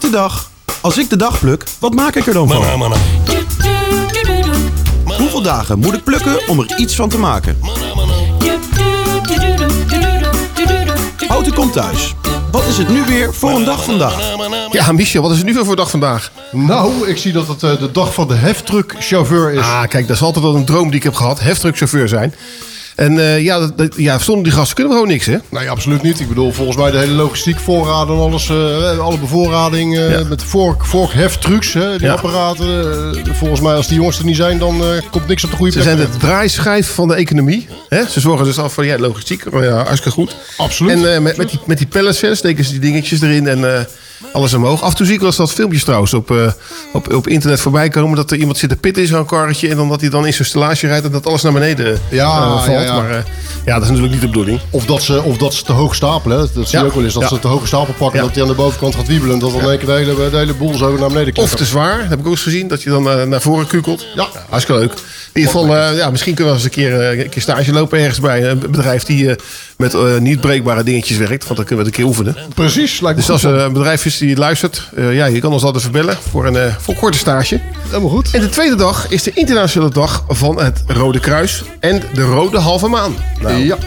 [0.09, 0.49] dag.
[0.81, 2.91] Als ik de dag pluk, wat maak ik er dan van?
[5.17, 7.59] Hoeveel dagen moet ik plukken om er iets van te maken?
[11.27, 12.15] Auto komt thuis.
[12.51, 14.35] Wat is het nu weer voor een dag vandaag?
[14.71, 16.31] Ja, Michel, wat is het nu weer voor dag vandaag?
[16.51, 19.59] Nou, ik zie dat het eh, de dag van de heftruckchauffeur is.
[19.59, 21.39] Ah, kijk, dat is altijd wel een droom die ik heb gehad.
[21.39, 22.33] Heftruckchauffeur zijn.
[22.97, 25.37] En eh, ja, dat, dat- ja, zonder die gasten kunnen we gewoon niks, hè?
[25.49, 26.19] Nee, absoluut niet.
[26.19, 28.49] Ik bedoel, volgens mij de hele logistiek, voorraden en alles.
[28.49, 32.13] eh, alle bevoorrading eh, met vork, vorkheftrucks, hè, die Ja.
[32.13, 33.35] apparaten.
[33.35, 34.81] volgens mij, als die jongens er niet zijn, dan
[35.11, 35.97] komt niks op de goede Ze plek.
[35.97, 37.67] zijn de draaischijf van de economie.
[37.89, 38.05] Hè?
[38.09, 39.51] Ze zorgen dus af van ja, logistiek.
[39.51, 40.35] Maar ja, hartstikke goed.
[40.57, 41.03] Absoluut.
[41.05, 43.87] En met, met, die, met die steken ze die dingetjes erin en
[44.33, 44.81] alles omhoog.
[44.81, 46.51] Af en toe zie ik wel eens dat filmpjes trouwens op, eh,
[46.93, 48.15] op, op internet voorbij komen.
[48.15, 49.69] Dat er iemand zit te pitten in zo'n karretje.
[49.69, 52.37] En dan dat hij dan in zijn stellage rijdt en dat alles naar beneden Ja,
[52.41, 52.65] eh, valt.
[52.65, 52.95] ja, ja.
[52.95, 53.23] Maar eh,
[53.65, 54.59] ja, dat is natuurlijk niet de bedoeling.
[54.69, 56.37] Of dat, ze, of dat ze te hoog stapelen.
[56.53, 57.13] Dat zie je ook wel eens.
[57.13, 58.21] Dat ze te hoge stapel pakken.
[58.21, 59.33] Dat die aan de bovenkant gaat wiebelen.
[59.33, 61.57] En dat dan één keer de hele, de hele boel zo naar beneden Of klikt.
[61.57, 62.67] te zwaar, dat heb ik ook eens gezien.
[62.67, 64.05] Dat je dan eh, naar voren kukelt.
[64.15, 64.27] Ja.
[64.49, 64.93] Hartstikke leuk.
[65.37, 67.73] In ieder geval, eh, ja, misschien kunnen we eens een keer, eh, een keer stage
[67.73, 69.35] lopen ergens bij een bedrijf die eh,
[69.77, 71.43] met niet breekbare dingetjes werkt.
[71.43, 72.35] Want dan kunnen we het een keer oefenen.
[72.53, 75.63] Precies, lijkt me Dus als er een bedrijf is die luistert, ja, je kan ons
[75.63, 77.59] altijd verbellen voor een, voor een korte stage.
[77.87, 78.29] Helemaal goed.
[78.31, 82.57] En de tweede dag is de internationale dag van het Rode Kruis en de Rode
[82.57, 83.15] Halve Maan.
[83.41, 83.77] Nou, Ja.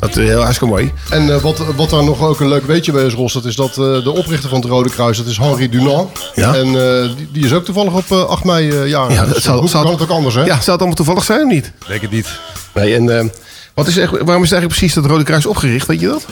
[0.00, 0.92] Dat is heel hartstikke mooi.
[1.10, 3.56] En eh, wat, wat daar nog ook een leuk weetje bij is, Ros, dat is
[3.56, 6.30] dat eh, de oprichter van het Rode Kruis, dat is Henri Dunant.
[6.34, 6.54] Ja.
[6.54, 9.14] En eh, die, die is ook toevallig op eh, 8 mei eh jarig.
[9.16, 10.40] Ja, Dus dat zou, hoe zou kan het ook anders, hè?
[10.40, 11.72] Ja, zou het allemaal toevallig zijn of niet?
[11.88, 12.28] Denk het niet.
[12.74, 13.32] Nee, en
[13.74, 15.86] wat is echt, waarom is eigenlijk precies dat Rode Kruis opgericht?
[15.86, 16.26] Weet je dat?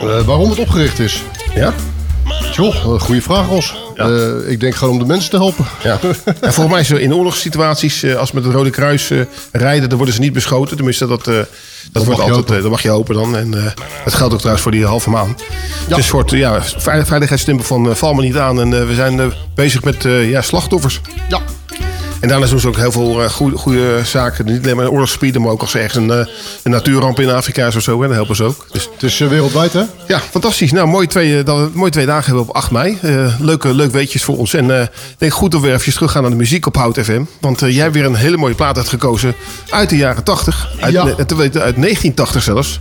[0.00, 1.22] Eh, waarom het opgericht is?
[1.54, 1.74] Ja?
[2.52, 3.74] Joh, eh, goede vraag, Ros.
[3.94, 5.64] Eh, ik denk gewoon om de mensen te helpen.
[5.82, 5.98] Ja.
[6.40, 9.10] En volgens mij zo in oorlogssituaties, eh, als met het Rode Kruis
[9.52, 10.76] rijden, dan worden ze niet beschoten.
[10.76, 11.46] Tenminste, dat, dat,
[11.92, 13.36] wordt mag je altijd, dat mag je hopen dan.
[13.36, 13.50] En
[14.04, 15.28] dat geldt ook trouwens voor die halve maan.
[15.28, 18.60] Het is een soort ja, veilig- veiligheidsstempel van val me niet aan.
[18.60, 21.00] En we zijn bezig met ja, slachtoffers.
[21.28, 21.40] Ja.
[22.24, 24.44] En daarna doen ze ook heel veel eh, goede, goede zaken.
[24.44, 26.26] Niet alleen maar in oorlogsgebieden, maar ook als er ergens een, eh,
[26.62, 28.00] een natuurramp in Afrika is of zo.
[28.00, 28.66] Hè, dan helpen ze ook.
[28.72, 29.82] Dus, het is wereldwijd, hè?
[30.08, 30.72] Ja, fantastisch.
[30.72, 32.98] Nou, mooi twee, eh, mooi twee dagen hebben we op 8 mei.
[33.02, 34.54] Eh, leuke, leuk weetjes voor ons.
[34.54, 37.22] En eh, ik denk goed dat we even teruggaan naar de muziek op Hout FM.
[37.40, 39.34] Want eh, jij hebt weer een hele mooie plaat uitgekozen
[39.70, 40.68] uit de jaren 80.
[40.80, 41.04] Uit, Ja.
[41.04, 42.80] ne- te weten, uit 1980 zelfs.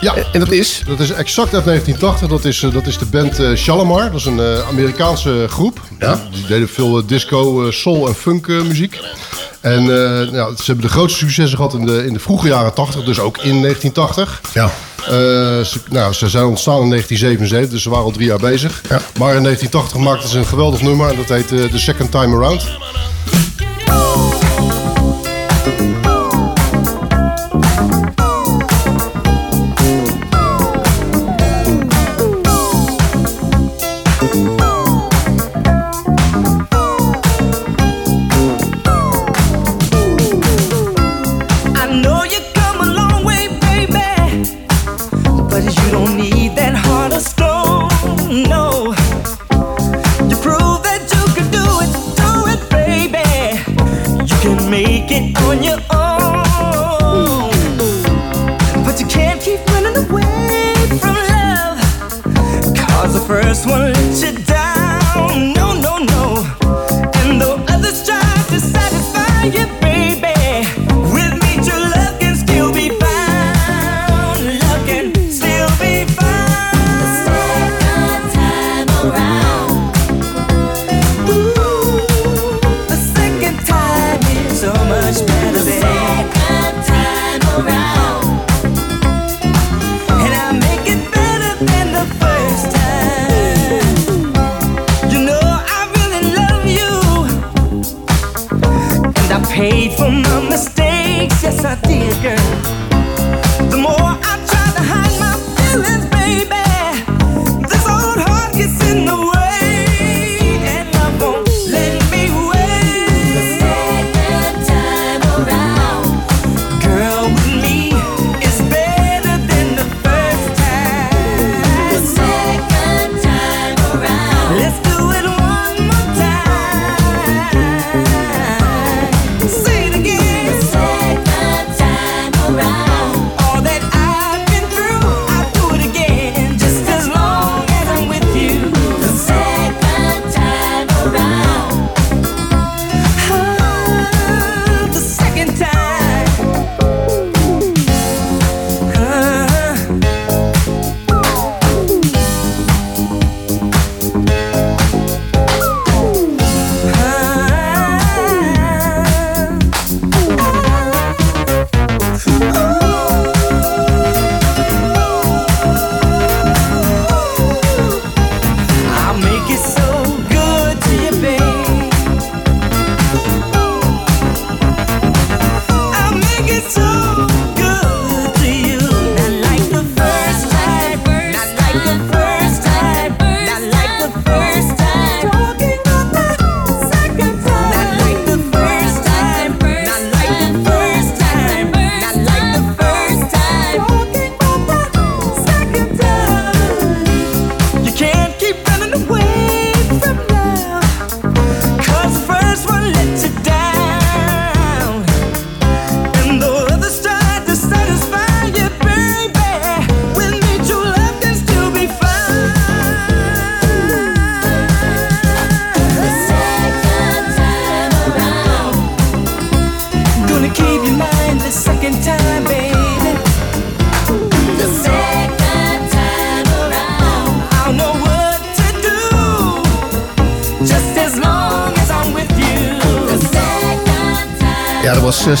[0.00, 0.14] Ja.
[0.32, 0.82] En dat is?
[0.86, 2.28] Dat is exact uit 1980.
[2.28, 4.10] Dat is, eh, dat is de band eh, Shalimar.
[4.10, 5.80] Dat is een eh, Amerikaanse groep.
[5.98, 6.20] Ja.
[6.32, 9.00] Die deden veel eh, disco, eh, soul en funk eh, muziek.
[9.60, 12.74] En eh, nou, ze hebben de grootste successen gehad in de, in de vroege jaren
[12.74, 13.04] 80.
[13.04, 14.40] Dus ook in 1980.
[14.52, 14.70] Ja.
[15.06, 15.10] Eh,
[15.64, 18.80] ze, nou, ze zijn ontstaan in 1977, dus ze waren al drie jaar bezig.
[19.18, 22.36] Maar in 1980 maakten ze een geweldig nummer en dat heet eh, The Second Time
[22.36, 22.66] Around.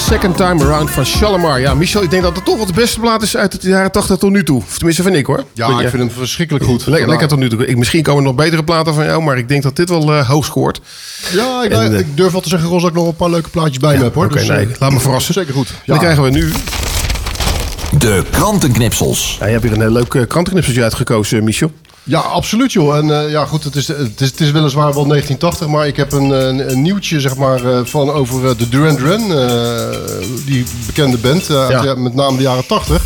[0.08, 1.60] Second Time Around van Shalimar.
[1.60, 3.92] Ja, Michel, ik denk dat het toch wel de beste plaat is uit de jaren
[3.92, 4.56] 80 tot nu toe.
[4.56, 5.44] Of tenminste, vind ik hoor.
[5.52, 6.86] Ja, ik vind hem verschrikkelijk goed.
[6.86, 7.66] Lekker, lekker tot nu toe.
[7.66, 10.12] Ik, misschien komen er nog betere platen van jou, maar ik denk dat dit wel
[10.14, 10.80] eh, hoog scoort.
[11.32, 13.30] Ja, ik, En, eh, ik durf wel te zeggen, Ros, dat ik nog een paar
[13.30, 14.24] leuke plaatjes bij me heb hoor.
[14.24, 15.34] Oké, Dus, nee, eh, laat me verrassen.
[15.34, 15.72] Zeker goed.
[15.86, 16.52] Dan krijgen we nu...
[17.98, 19.36] De krantenknipsels.
[19.40, 21.72] Ja, je hebt hier een heel leuk krantenknipseltje uitgekozen, Michel.
[22.08, 22.96] Ja, absoluut joh.
[22.96, 25.96] En eh, ja, goed, het is, het, is, het is weliswaar wel 1980, maar ik
[25.96, 29.98] heb een, een, een nieuwtje zeg maar, eh, van over eh, de Duran Duran, eh,
[30.46, 31.94] die bekende band, eh, Ja.
[31.94, 33.02] met name de jaren 80.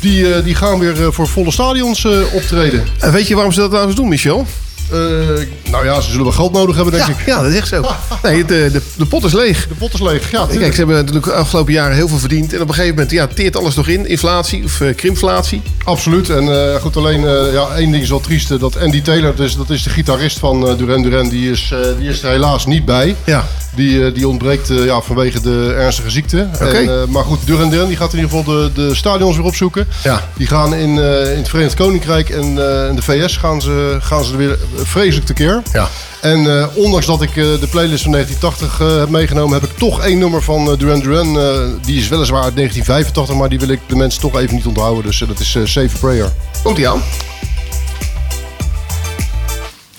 [0.00, 2.84] Die, eh, die gaan weer eh, voor volle stadions eh, optreden.
[2.98, 4.46] En weet je waarom ze dat trouwens doen, Michel?
[4.92, 7.26] Eh, nou ja, ze zullen wel geld nodig hebben, denk Ja, ik.
[7.26, 7.84] ja, dat is echt zo.
[8.22, 9.66] Nee, de, de, de pot is leeg.
[9.68, 10.46] De pot is leeg, ja.
[10.46, 12.52] Kijk, ze hebben natuurlijk de afgelopen jaren heel veel verdiend.
[12.54, 14.06] En op een gegeven moment ja, teert alles nog in.
[14.08, 15.62] Inflatie of eh, krimflatie.
[15.84, 16.30] Absoluut.
[16.30, 18.50] En eh, goed, alleen eh, ja, één ding is wel triest.
[18.50, 21.70] eh, Dat Andy Taylor, dus, dat is de gitarist van eh, Duran Duran, die is,
[21.72, 23.16] eh, die is er helaas niet bij.
[23.24, 23.46] Ja.
[23.74, 26.48] Die, eh, die ontbreekt eh, ja, vanwege de ernstige ziekte.
[26.58, 29.44] En, eh, maar goed, Duran Duran die gaat in ieder geval de, de stadions weer
[29.46, 29.86] opzoeken.
[30.04, 30.28] Ja.
[30.36, 33.96] Die gaan in, eh, in het Verenigd Koninkrijk en eh, in de VS gaan ze,
[34.00, 35.62] gaan ze er weer vreselijk tekeer.
[35.72, 35.88] Ja.
[36.20, 39.76] En eh, ondanks dat ik eh, de playlist van 1980 eh, heb meegenomen, heb ik
[39.78, 41.38] toch één nummer van eh, Duran Duran.
[41.40, 44.66] eh, die is weliswaar uit 1985, maar die wil ik de mensen toch even niet
[44.66, 45.04] onthouden.
[45.04, 46.32] Dus dat is eh, Save a Prayer.
[46.62, 47.02] Komt ie aan.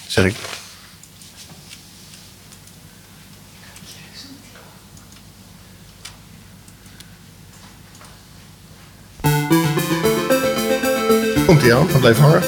[0.08, 0.36] Zeg ik.
[11.46, 12.42] Komt ie aan, dat blijft hangen.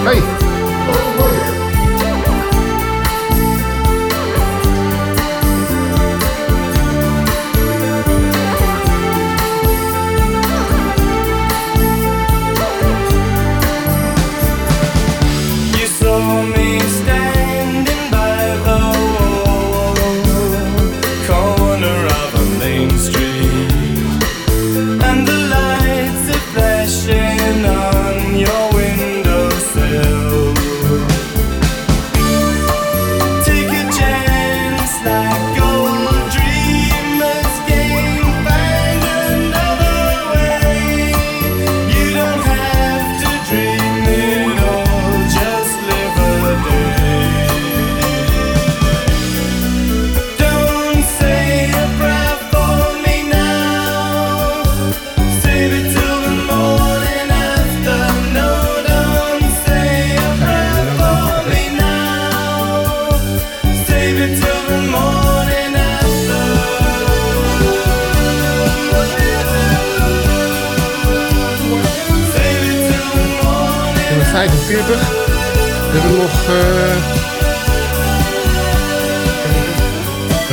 [0.00, 0.40] Ja, zo zo.
[0.40, 0.49] Hey.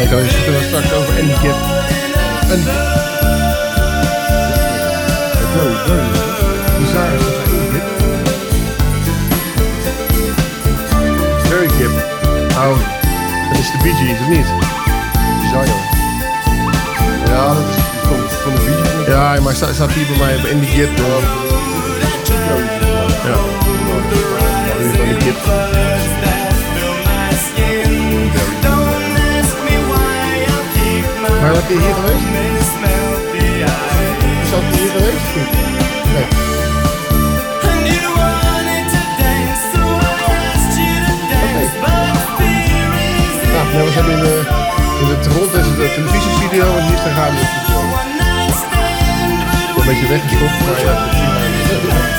[0.10, 1.56] Dan zitten we straks over Andy Gibb.
[6.82, 7.22] Is Andy
[7.72, 7.86] Gibb.
[11.50, 11.94] Very Gibb.
[12.50, 12.78] Nou,
[13.50, 14.48] dat is de Bee Gees, of niet?
[17.26, 17.76] Ja, dat is
[18.08, 19.14] van, van de video.
[19.14, 21.00] Ja, maar staat, staat hier bij mij Gibb.
[31.48, 32.26] Maar heb je hier geweest?
[34.50, 35.26] Zat je hier geweest?
[36.14, 36.28] Nee.
[43.54, 44.44] Nou, nee, we zijn in de,
[45.02, 47.80] in de Toronto is het de televisiestudio en hier is de radiostudio.
[49.78, 50.82] Een beetje weggestopt, maar.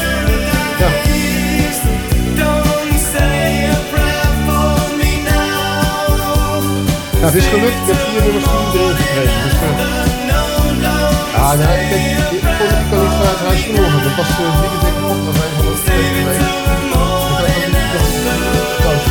[0.02, 0.07] Ja.
[7.20, 7.74] Ja, het is gelukt.
[7.74, 9.42] Ik heb vier nummers van iedereen gekregen.
[9.44, 9.68] Dus, uh...
[11.42, 14.02] Ah, nee, ik denk, ik kan niet vanuit huis verloren.
[14.02, 14.36] Dat was uh,
[14.80, 16.40] keer op dat wij van het twee geweest.
[16.40, 16.74] Ik
[18.84, 19.04] had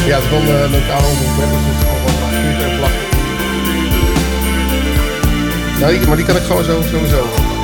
[0.07, 2.91] Ja, het een lokale omroep, dus wel vuur en.
[5.79, 7.56] Ja, die, maar die kan ik gewoon zo, sowieso.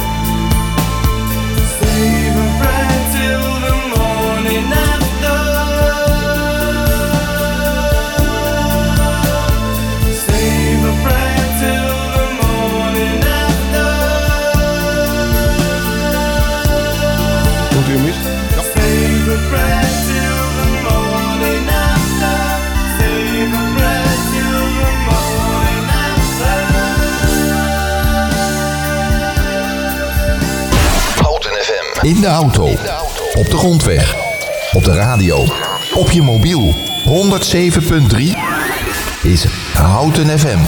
[32.02, 32.64] In de auto.
[33.34, 34.14] Op de grondweg.
[34.72, 35.44] Op de radio.
[35.94, 36.74] Op je mobiel.
[37.04, 38.18] 107.3
[39.22, 39.44] is
[39.74, 40.58] Houten FM.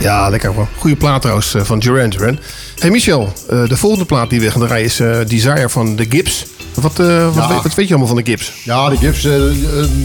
[0.00, 0.68] Ja, lekker hoor.
[0.78, 2.38] Goede plaat trouwens eh, van Duran Duran.
[2.78, 6.06] Hey Michel, eh, de volgende plaat die we gaan draaien is eh, Desire van The
[6.08, 6.44] Gibbs.
[6.74, 7.48] Wat, eh, wat, Ja.
[7.48, 8.52] weet, wat weet je allemaal van de Gibbs?
[8.64, 9.22] Ja, de Gibbs.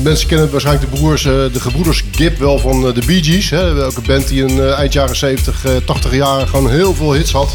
[0.04, 3.50] mensen kennen waarschijnlijk de broers, eh, de gebroeders Gibb wel van eh, de Bee Gees.
[3.50, 7.14] Hè, welke band die in eh, eind jaren 70, eh, 80 jaar gewoon heel veel
[7.14, 7.50] hits had.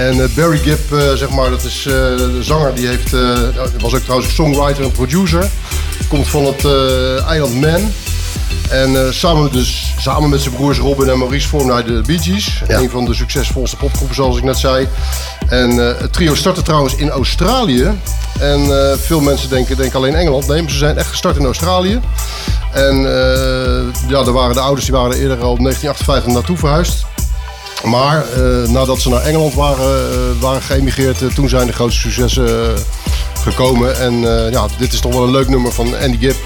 [0.00, 2.74] En eh, Barry Gibb, eh, zeg maar, dat is eh, de zanger.
[2.74, 3.10] Die heeft,
[3.80, 5.50] was ook trouwens songwriter en producer.
[6.08, 6.64] Komt van het
[7.26, 7.92] eiland Man.
[8.70, 12.62] En samen, dus, samen met zijn broers Robin en Maurice vormde hij de Bee Gees.
[12.66, 14.88] Een van de succesvolste popgroepen zoals ik net zei.
[15.48, 17.90] En het trio startte trouwens in Australië.
[18.40, 20.46] En veel mensen denken, denken alleen Engeland.
[20.46, 22.00] Nee, maar ze zijn echt gestart in Australië.
[22.72, 23.00] En
[24.08, 27.04] ja, daar waren de ouders die waren er eerder al in 1958 naartoe verhuisd.
[27.84, 32.00] Maar eh, nadat ze naar Engeland waren, eh, waren geëmigreerd, eh, toen zijn de grootste
[32.00, 32.76] successen
[33.42, 33.98] gekomen.
[33.98, 34.20] En
[34.50, 36.44] ja, dit is toch wel een leuk nummer van Andy Gibb,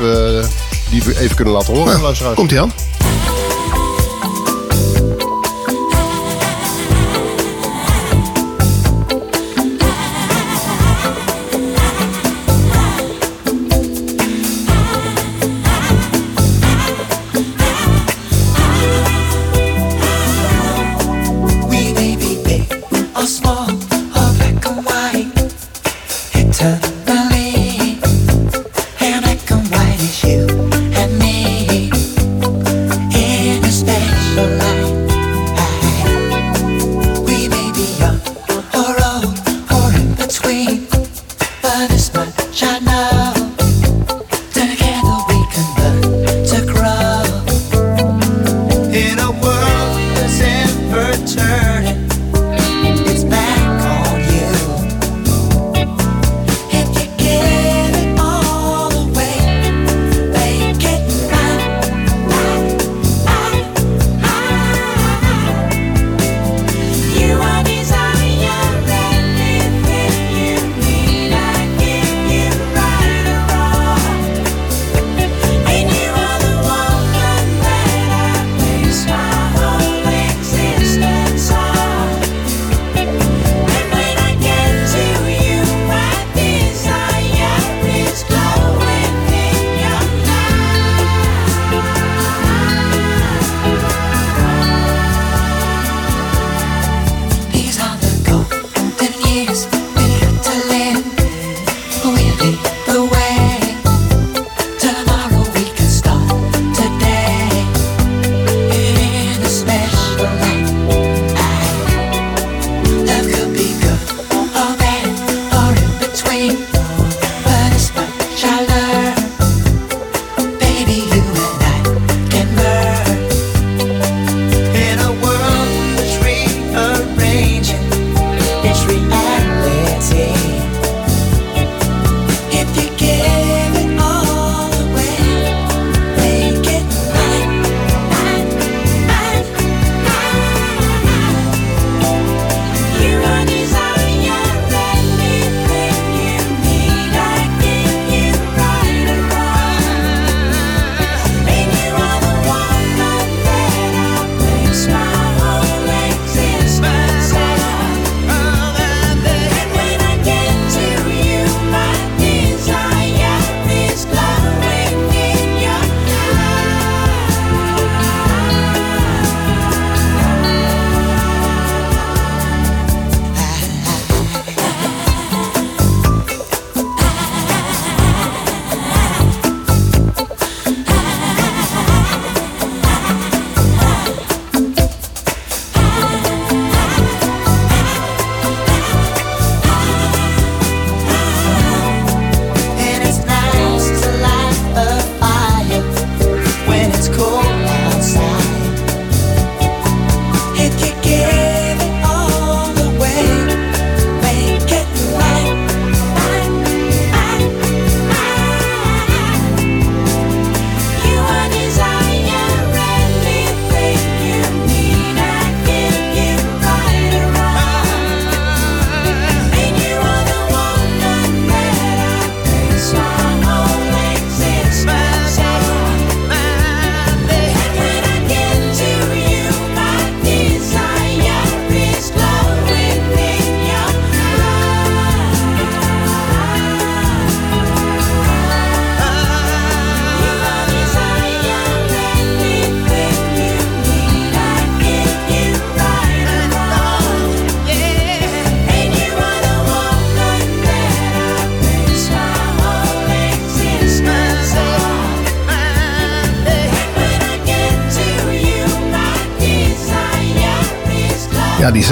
[0.91, 2.37] die we even kunnen laten horen, luisteraars.
[2.37, 2.73] Komt ie aan?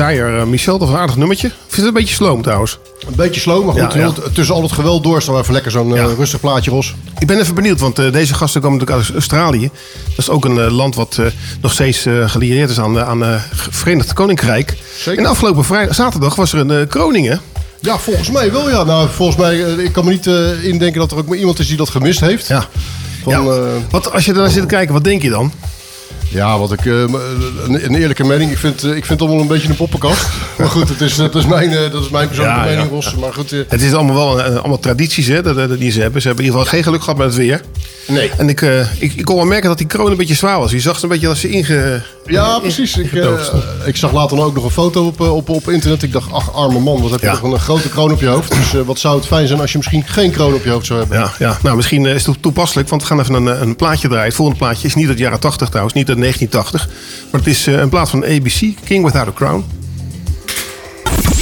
[0.02, 1.46] Zaaier eh, Michel, dat is een aardig nummertje.
[1.46, 2.78] Ik vind het een beetje sloom trouwens.
[3.06, 3.92] Een beetje slow, maar goed.
[3.92, 4.12] Ja, ja.
[4.12, 6.94] heel- Tussen al het geweld door staan we even lekker zo'n eh, rustig plaatje, Ros.
[7.18, 9.70] Ik ben even benieuwd, want eh, deze gasten komen natuurlijk uit Australië.
[10.08, 11.18] Dat is ook een land wat
[11.60, 14.76] nog steeds gelieerd is aan, aan het Verenigd Koninkrijk.
[15.06, 17.36] En afgelopen vrijdag, zaterdag was er een kroning, hè?
[17.80, 18.82] Ja, volgens mij wel, ja.
[18.84, 20.26] Nou, volgens mij, ik kan me niet
[20.64, 22.46] indenken dat er ook maar iemand is die dat gemist heeft.
[22.48, 22.66] Ja.
[23.22, 23.42] Van, Ja,
[23.90, 25.52] wat, als je daar zit te kijken, wat denk je dan?
[26.32, 28.50] Ja, wat ik, eh, een, een eerlijke mening.
[28.50, 30.26] Ik vind, eh, ik vind het allemaal een beetje een poppenkast.
[30.58, 32.74] maar goed, het is, dat, is mijn, eh, dat is mijn persoonlijke Ja, ja.
[32.74, 33.14] mening, Ros.
[33.14, 36.00] Maar goed, eh, Het is allemaal wel eh, allemaal tradities hè, dat- dat- die ze
[36.00, 36.20] hebben.
[36.20, 37.60] Ze hebben in ieder geval geen geluk gehad met het weer.
[38.06, 38.30] Nee.
[38.36, 40.70] En ik, eh, ik, ik kon wel merken dat die kroon een beetje zwaar was.
[40.70, 42.02] Je zag ze een beetje als ze inge...
[42.26, 42.96] Ja, precies.
[42.96, 43.28] Ik, eh,
[43.84, 46.02] ik zag later dan ook nog een foto op, eh, op, op internet.
[46.02, 47.32] Ik dacht, ach, arme man, wat heb je Ja.
[47.32, 48.50] toch een grote kroon op je hoofd.
[48.50, 50.86] Dus eh, wat zou het fijn zijn als je misschien geen kroon op je hoofd
[50.86, 51.18] zou hebben.
[51.18, 53.76] Ja, ja, nou misschien eh, is het toepasselijk, want we gaan even een, eh, een
[53.76, 54.26] plaatje draaien.
[54.26, 56.88] Het volgende plaatje is niet uit de jaren 80 trouwens, niet uit 1980.
[57.30, 59.64] Maar het is eh, een plaat van ABC, King Without a Crown.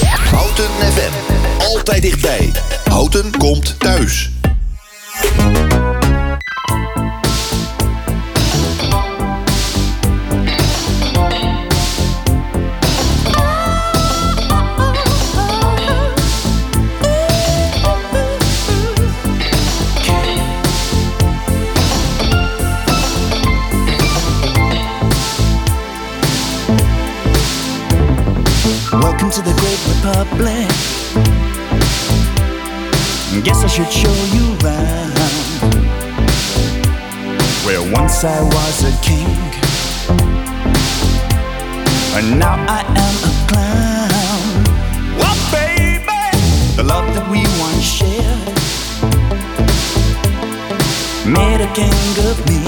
[0.08, 1.12] Houten FM.
[1.58, 2.50] Altijd dichtbij.
[2.84, 4.30] Houten komt thuis.
[29.88, 30.68] Republic.
[33.44, 35.18] Guess I should show you round.
[37.64, 39.28] Where once I was a king,
[42.16, 44.50] and now I am a clown.
[45.18, 46.24] Well, baby,
[46.76, 48.56] the love that we once shared
[51.26, 52.62] made a king of me.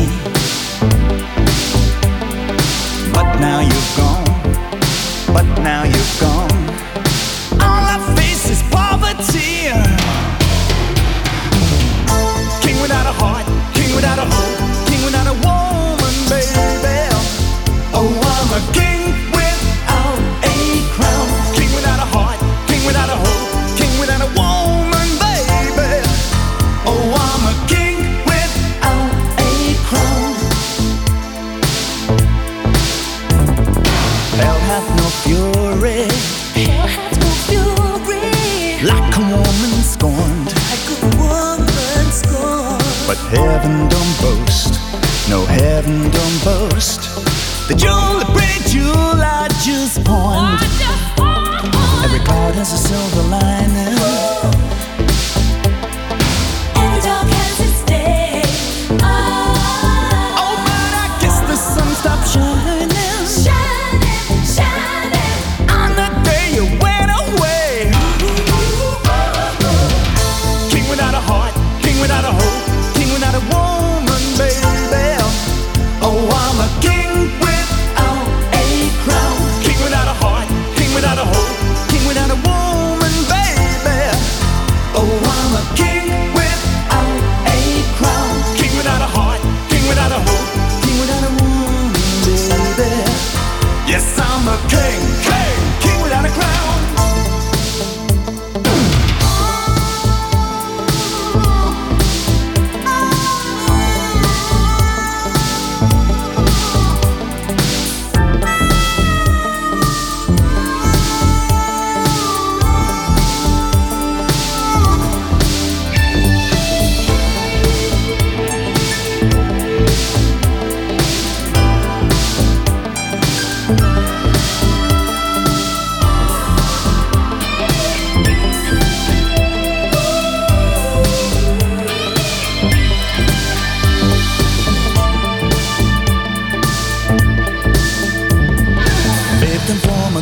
[3.12, 4.32] But now you've gone
[5.32, 6.01] but now you're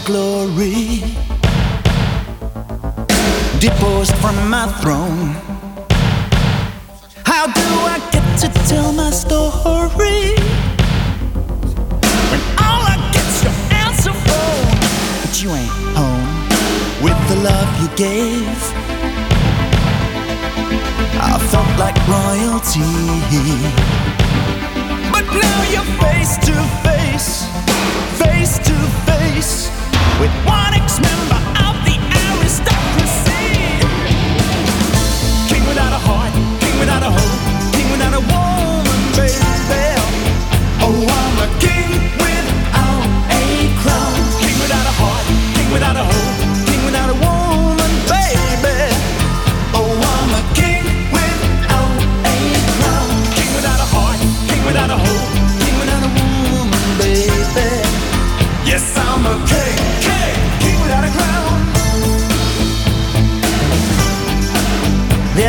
[0.05, 1.03] glory,
[3.59, 5.35] deposed from my throne.
[7.25, 10.35] How do I get to tell my story?
[12.31, 13.53] When all I get's your
[13.85, 14.75] answer phone,
[15.23, 16.49] but you ain't home
[17.03, 18.61] with the love you gave.
[21.23, 22.81] I felt like royalty.
[25.13, 27.45] But now you're face to face,
[28.19, 28.70] face to face
[30.21, 31.31] with one ex-member.
[31.35, 31.50] of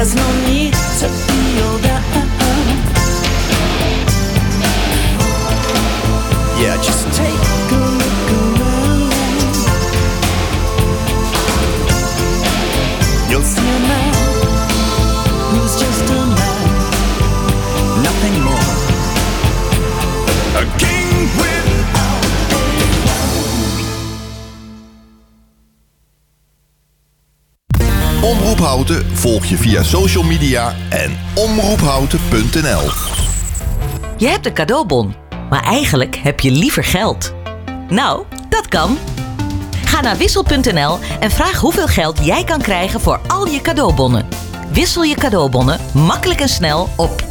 [0.01, 0.15] без
[0.47, 0.80] ніч.
[29.13, 32.89] Volg je via social media en omroephouten.nl.
[34.17, 35.15] Je hebt een cadeaubon,
[35.49, 37.33] maar eigenlijk heb je liever geld.
[37.89, 38.97] Nou, dat kan.
[39.85, 44.27] Ga naar wissel.nl en vraag hoeveel geld jij kan krijgen voor al je cadeaubonnen.
[44.71, 47.30] Wissel je cadeaubonnen makkelijk en snel op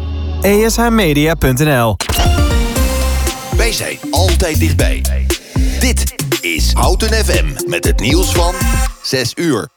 [0.41, 1.95] ESHmedia.nl
[3.57, 5.01] Wij zijn altijd dichtbij.
[5.79, 8.53] Dit is Houten FM met het nieuws van
[9.01, 9.69] 6 uur.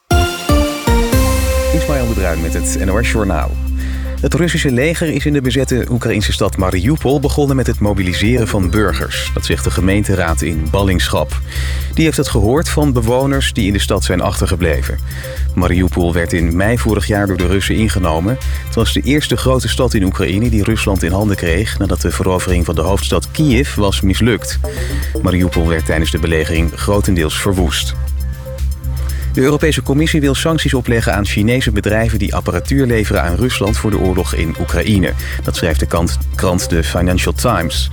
[1.72, 3.50] Ismaël de Bruin met het NOS Journaal.
[4.24, 8.70] Het Russische leger is in de bezette Oekraïnse stad Mariupol begonnen met het mobiliseren van
[8.70, 9.30] burgers.
[9.34, 11.40] Dat zegt de gemeenteraad in ballingschap.
[11.94, 14.98] Die heeft het gehoord van bewoners die in de stad zijn achtergebleven.
[15.54, 18.38] Mariupol werd in mei vorig jaar door de Russen ingenomen.
[18.66, 21.78] Het was de eerste grote stad in Oekraïne die Rusland in handen kreeg...
[21.78, 24.58] nadat de verovering van de hoofdstad Kiev was mislukt.
[25.22, 27.94] Mariupol werd tijdens de belegering grotendeels verwoest.
[29.34, 33.90] De Europese Commissie wil sancties opleggen aan Chinese bedrijven die apparatuur leveren aan Rusland voor
[33.90, 35.12] de oorlog in Oekraïne.
[35.42, 37.90] Dat schrijft de krant The Financial Times.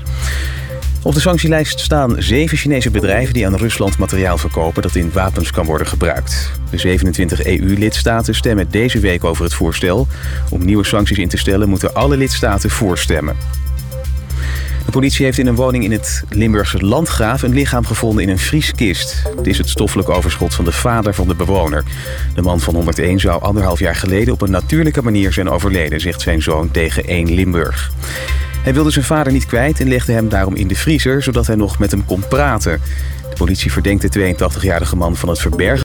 [1.04, 5.52] Op de sanctielijst staan zeven Chinese bedrijven die aan Rusland materiaal verkopen dat in wapens
[5.52, 6.52] kan worden gebruikt.
[6.70, 10.08] De 27 EU-lidstaten stemmen deze week over het voorstel.
[10.50, 13.36] Om nieuwe sancties in te stellen moeten alle lidstaten voorstemmen.
[14.86, 18.40] De politie heeft in een woning in het Limburgse Landgraaf een lichaam gevonden in een
[18.40, 19.24] vrieskist.
[19.38, 21.84] Het is het stoffelijk overschot van de vader van de bewoner.
[22.36, 26.22] De man van 101 zou anderhalf jaar geleden op een natuurlijke manier zijn overleden, zegt
[26.22, 27.92] zijn zoon tegen 1 Limburg.
[28.64, 31.56] Hij wilde zijn vader niet kwijt en legde hem daarom in de vriezer, zodat hij
[31.56, 32.82] nog met hem kon praten.
[33.30, 35.80] De politie verdenkt de 82-jarige man van het verbergen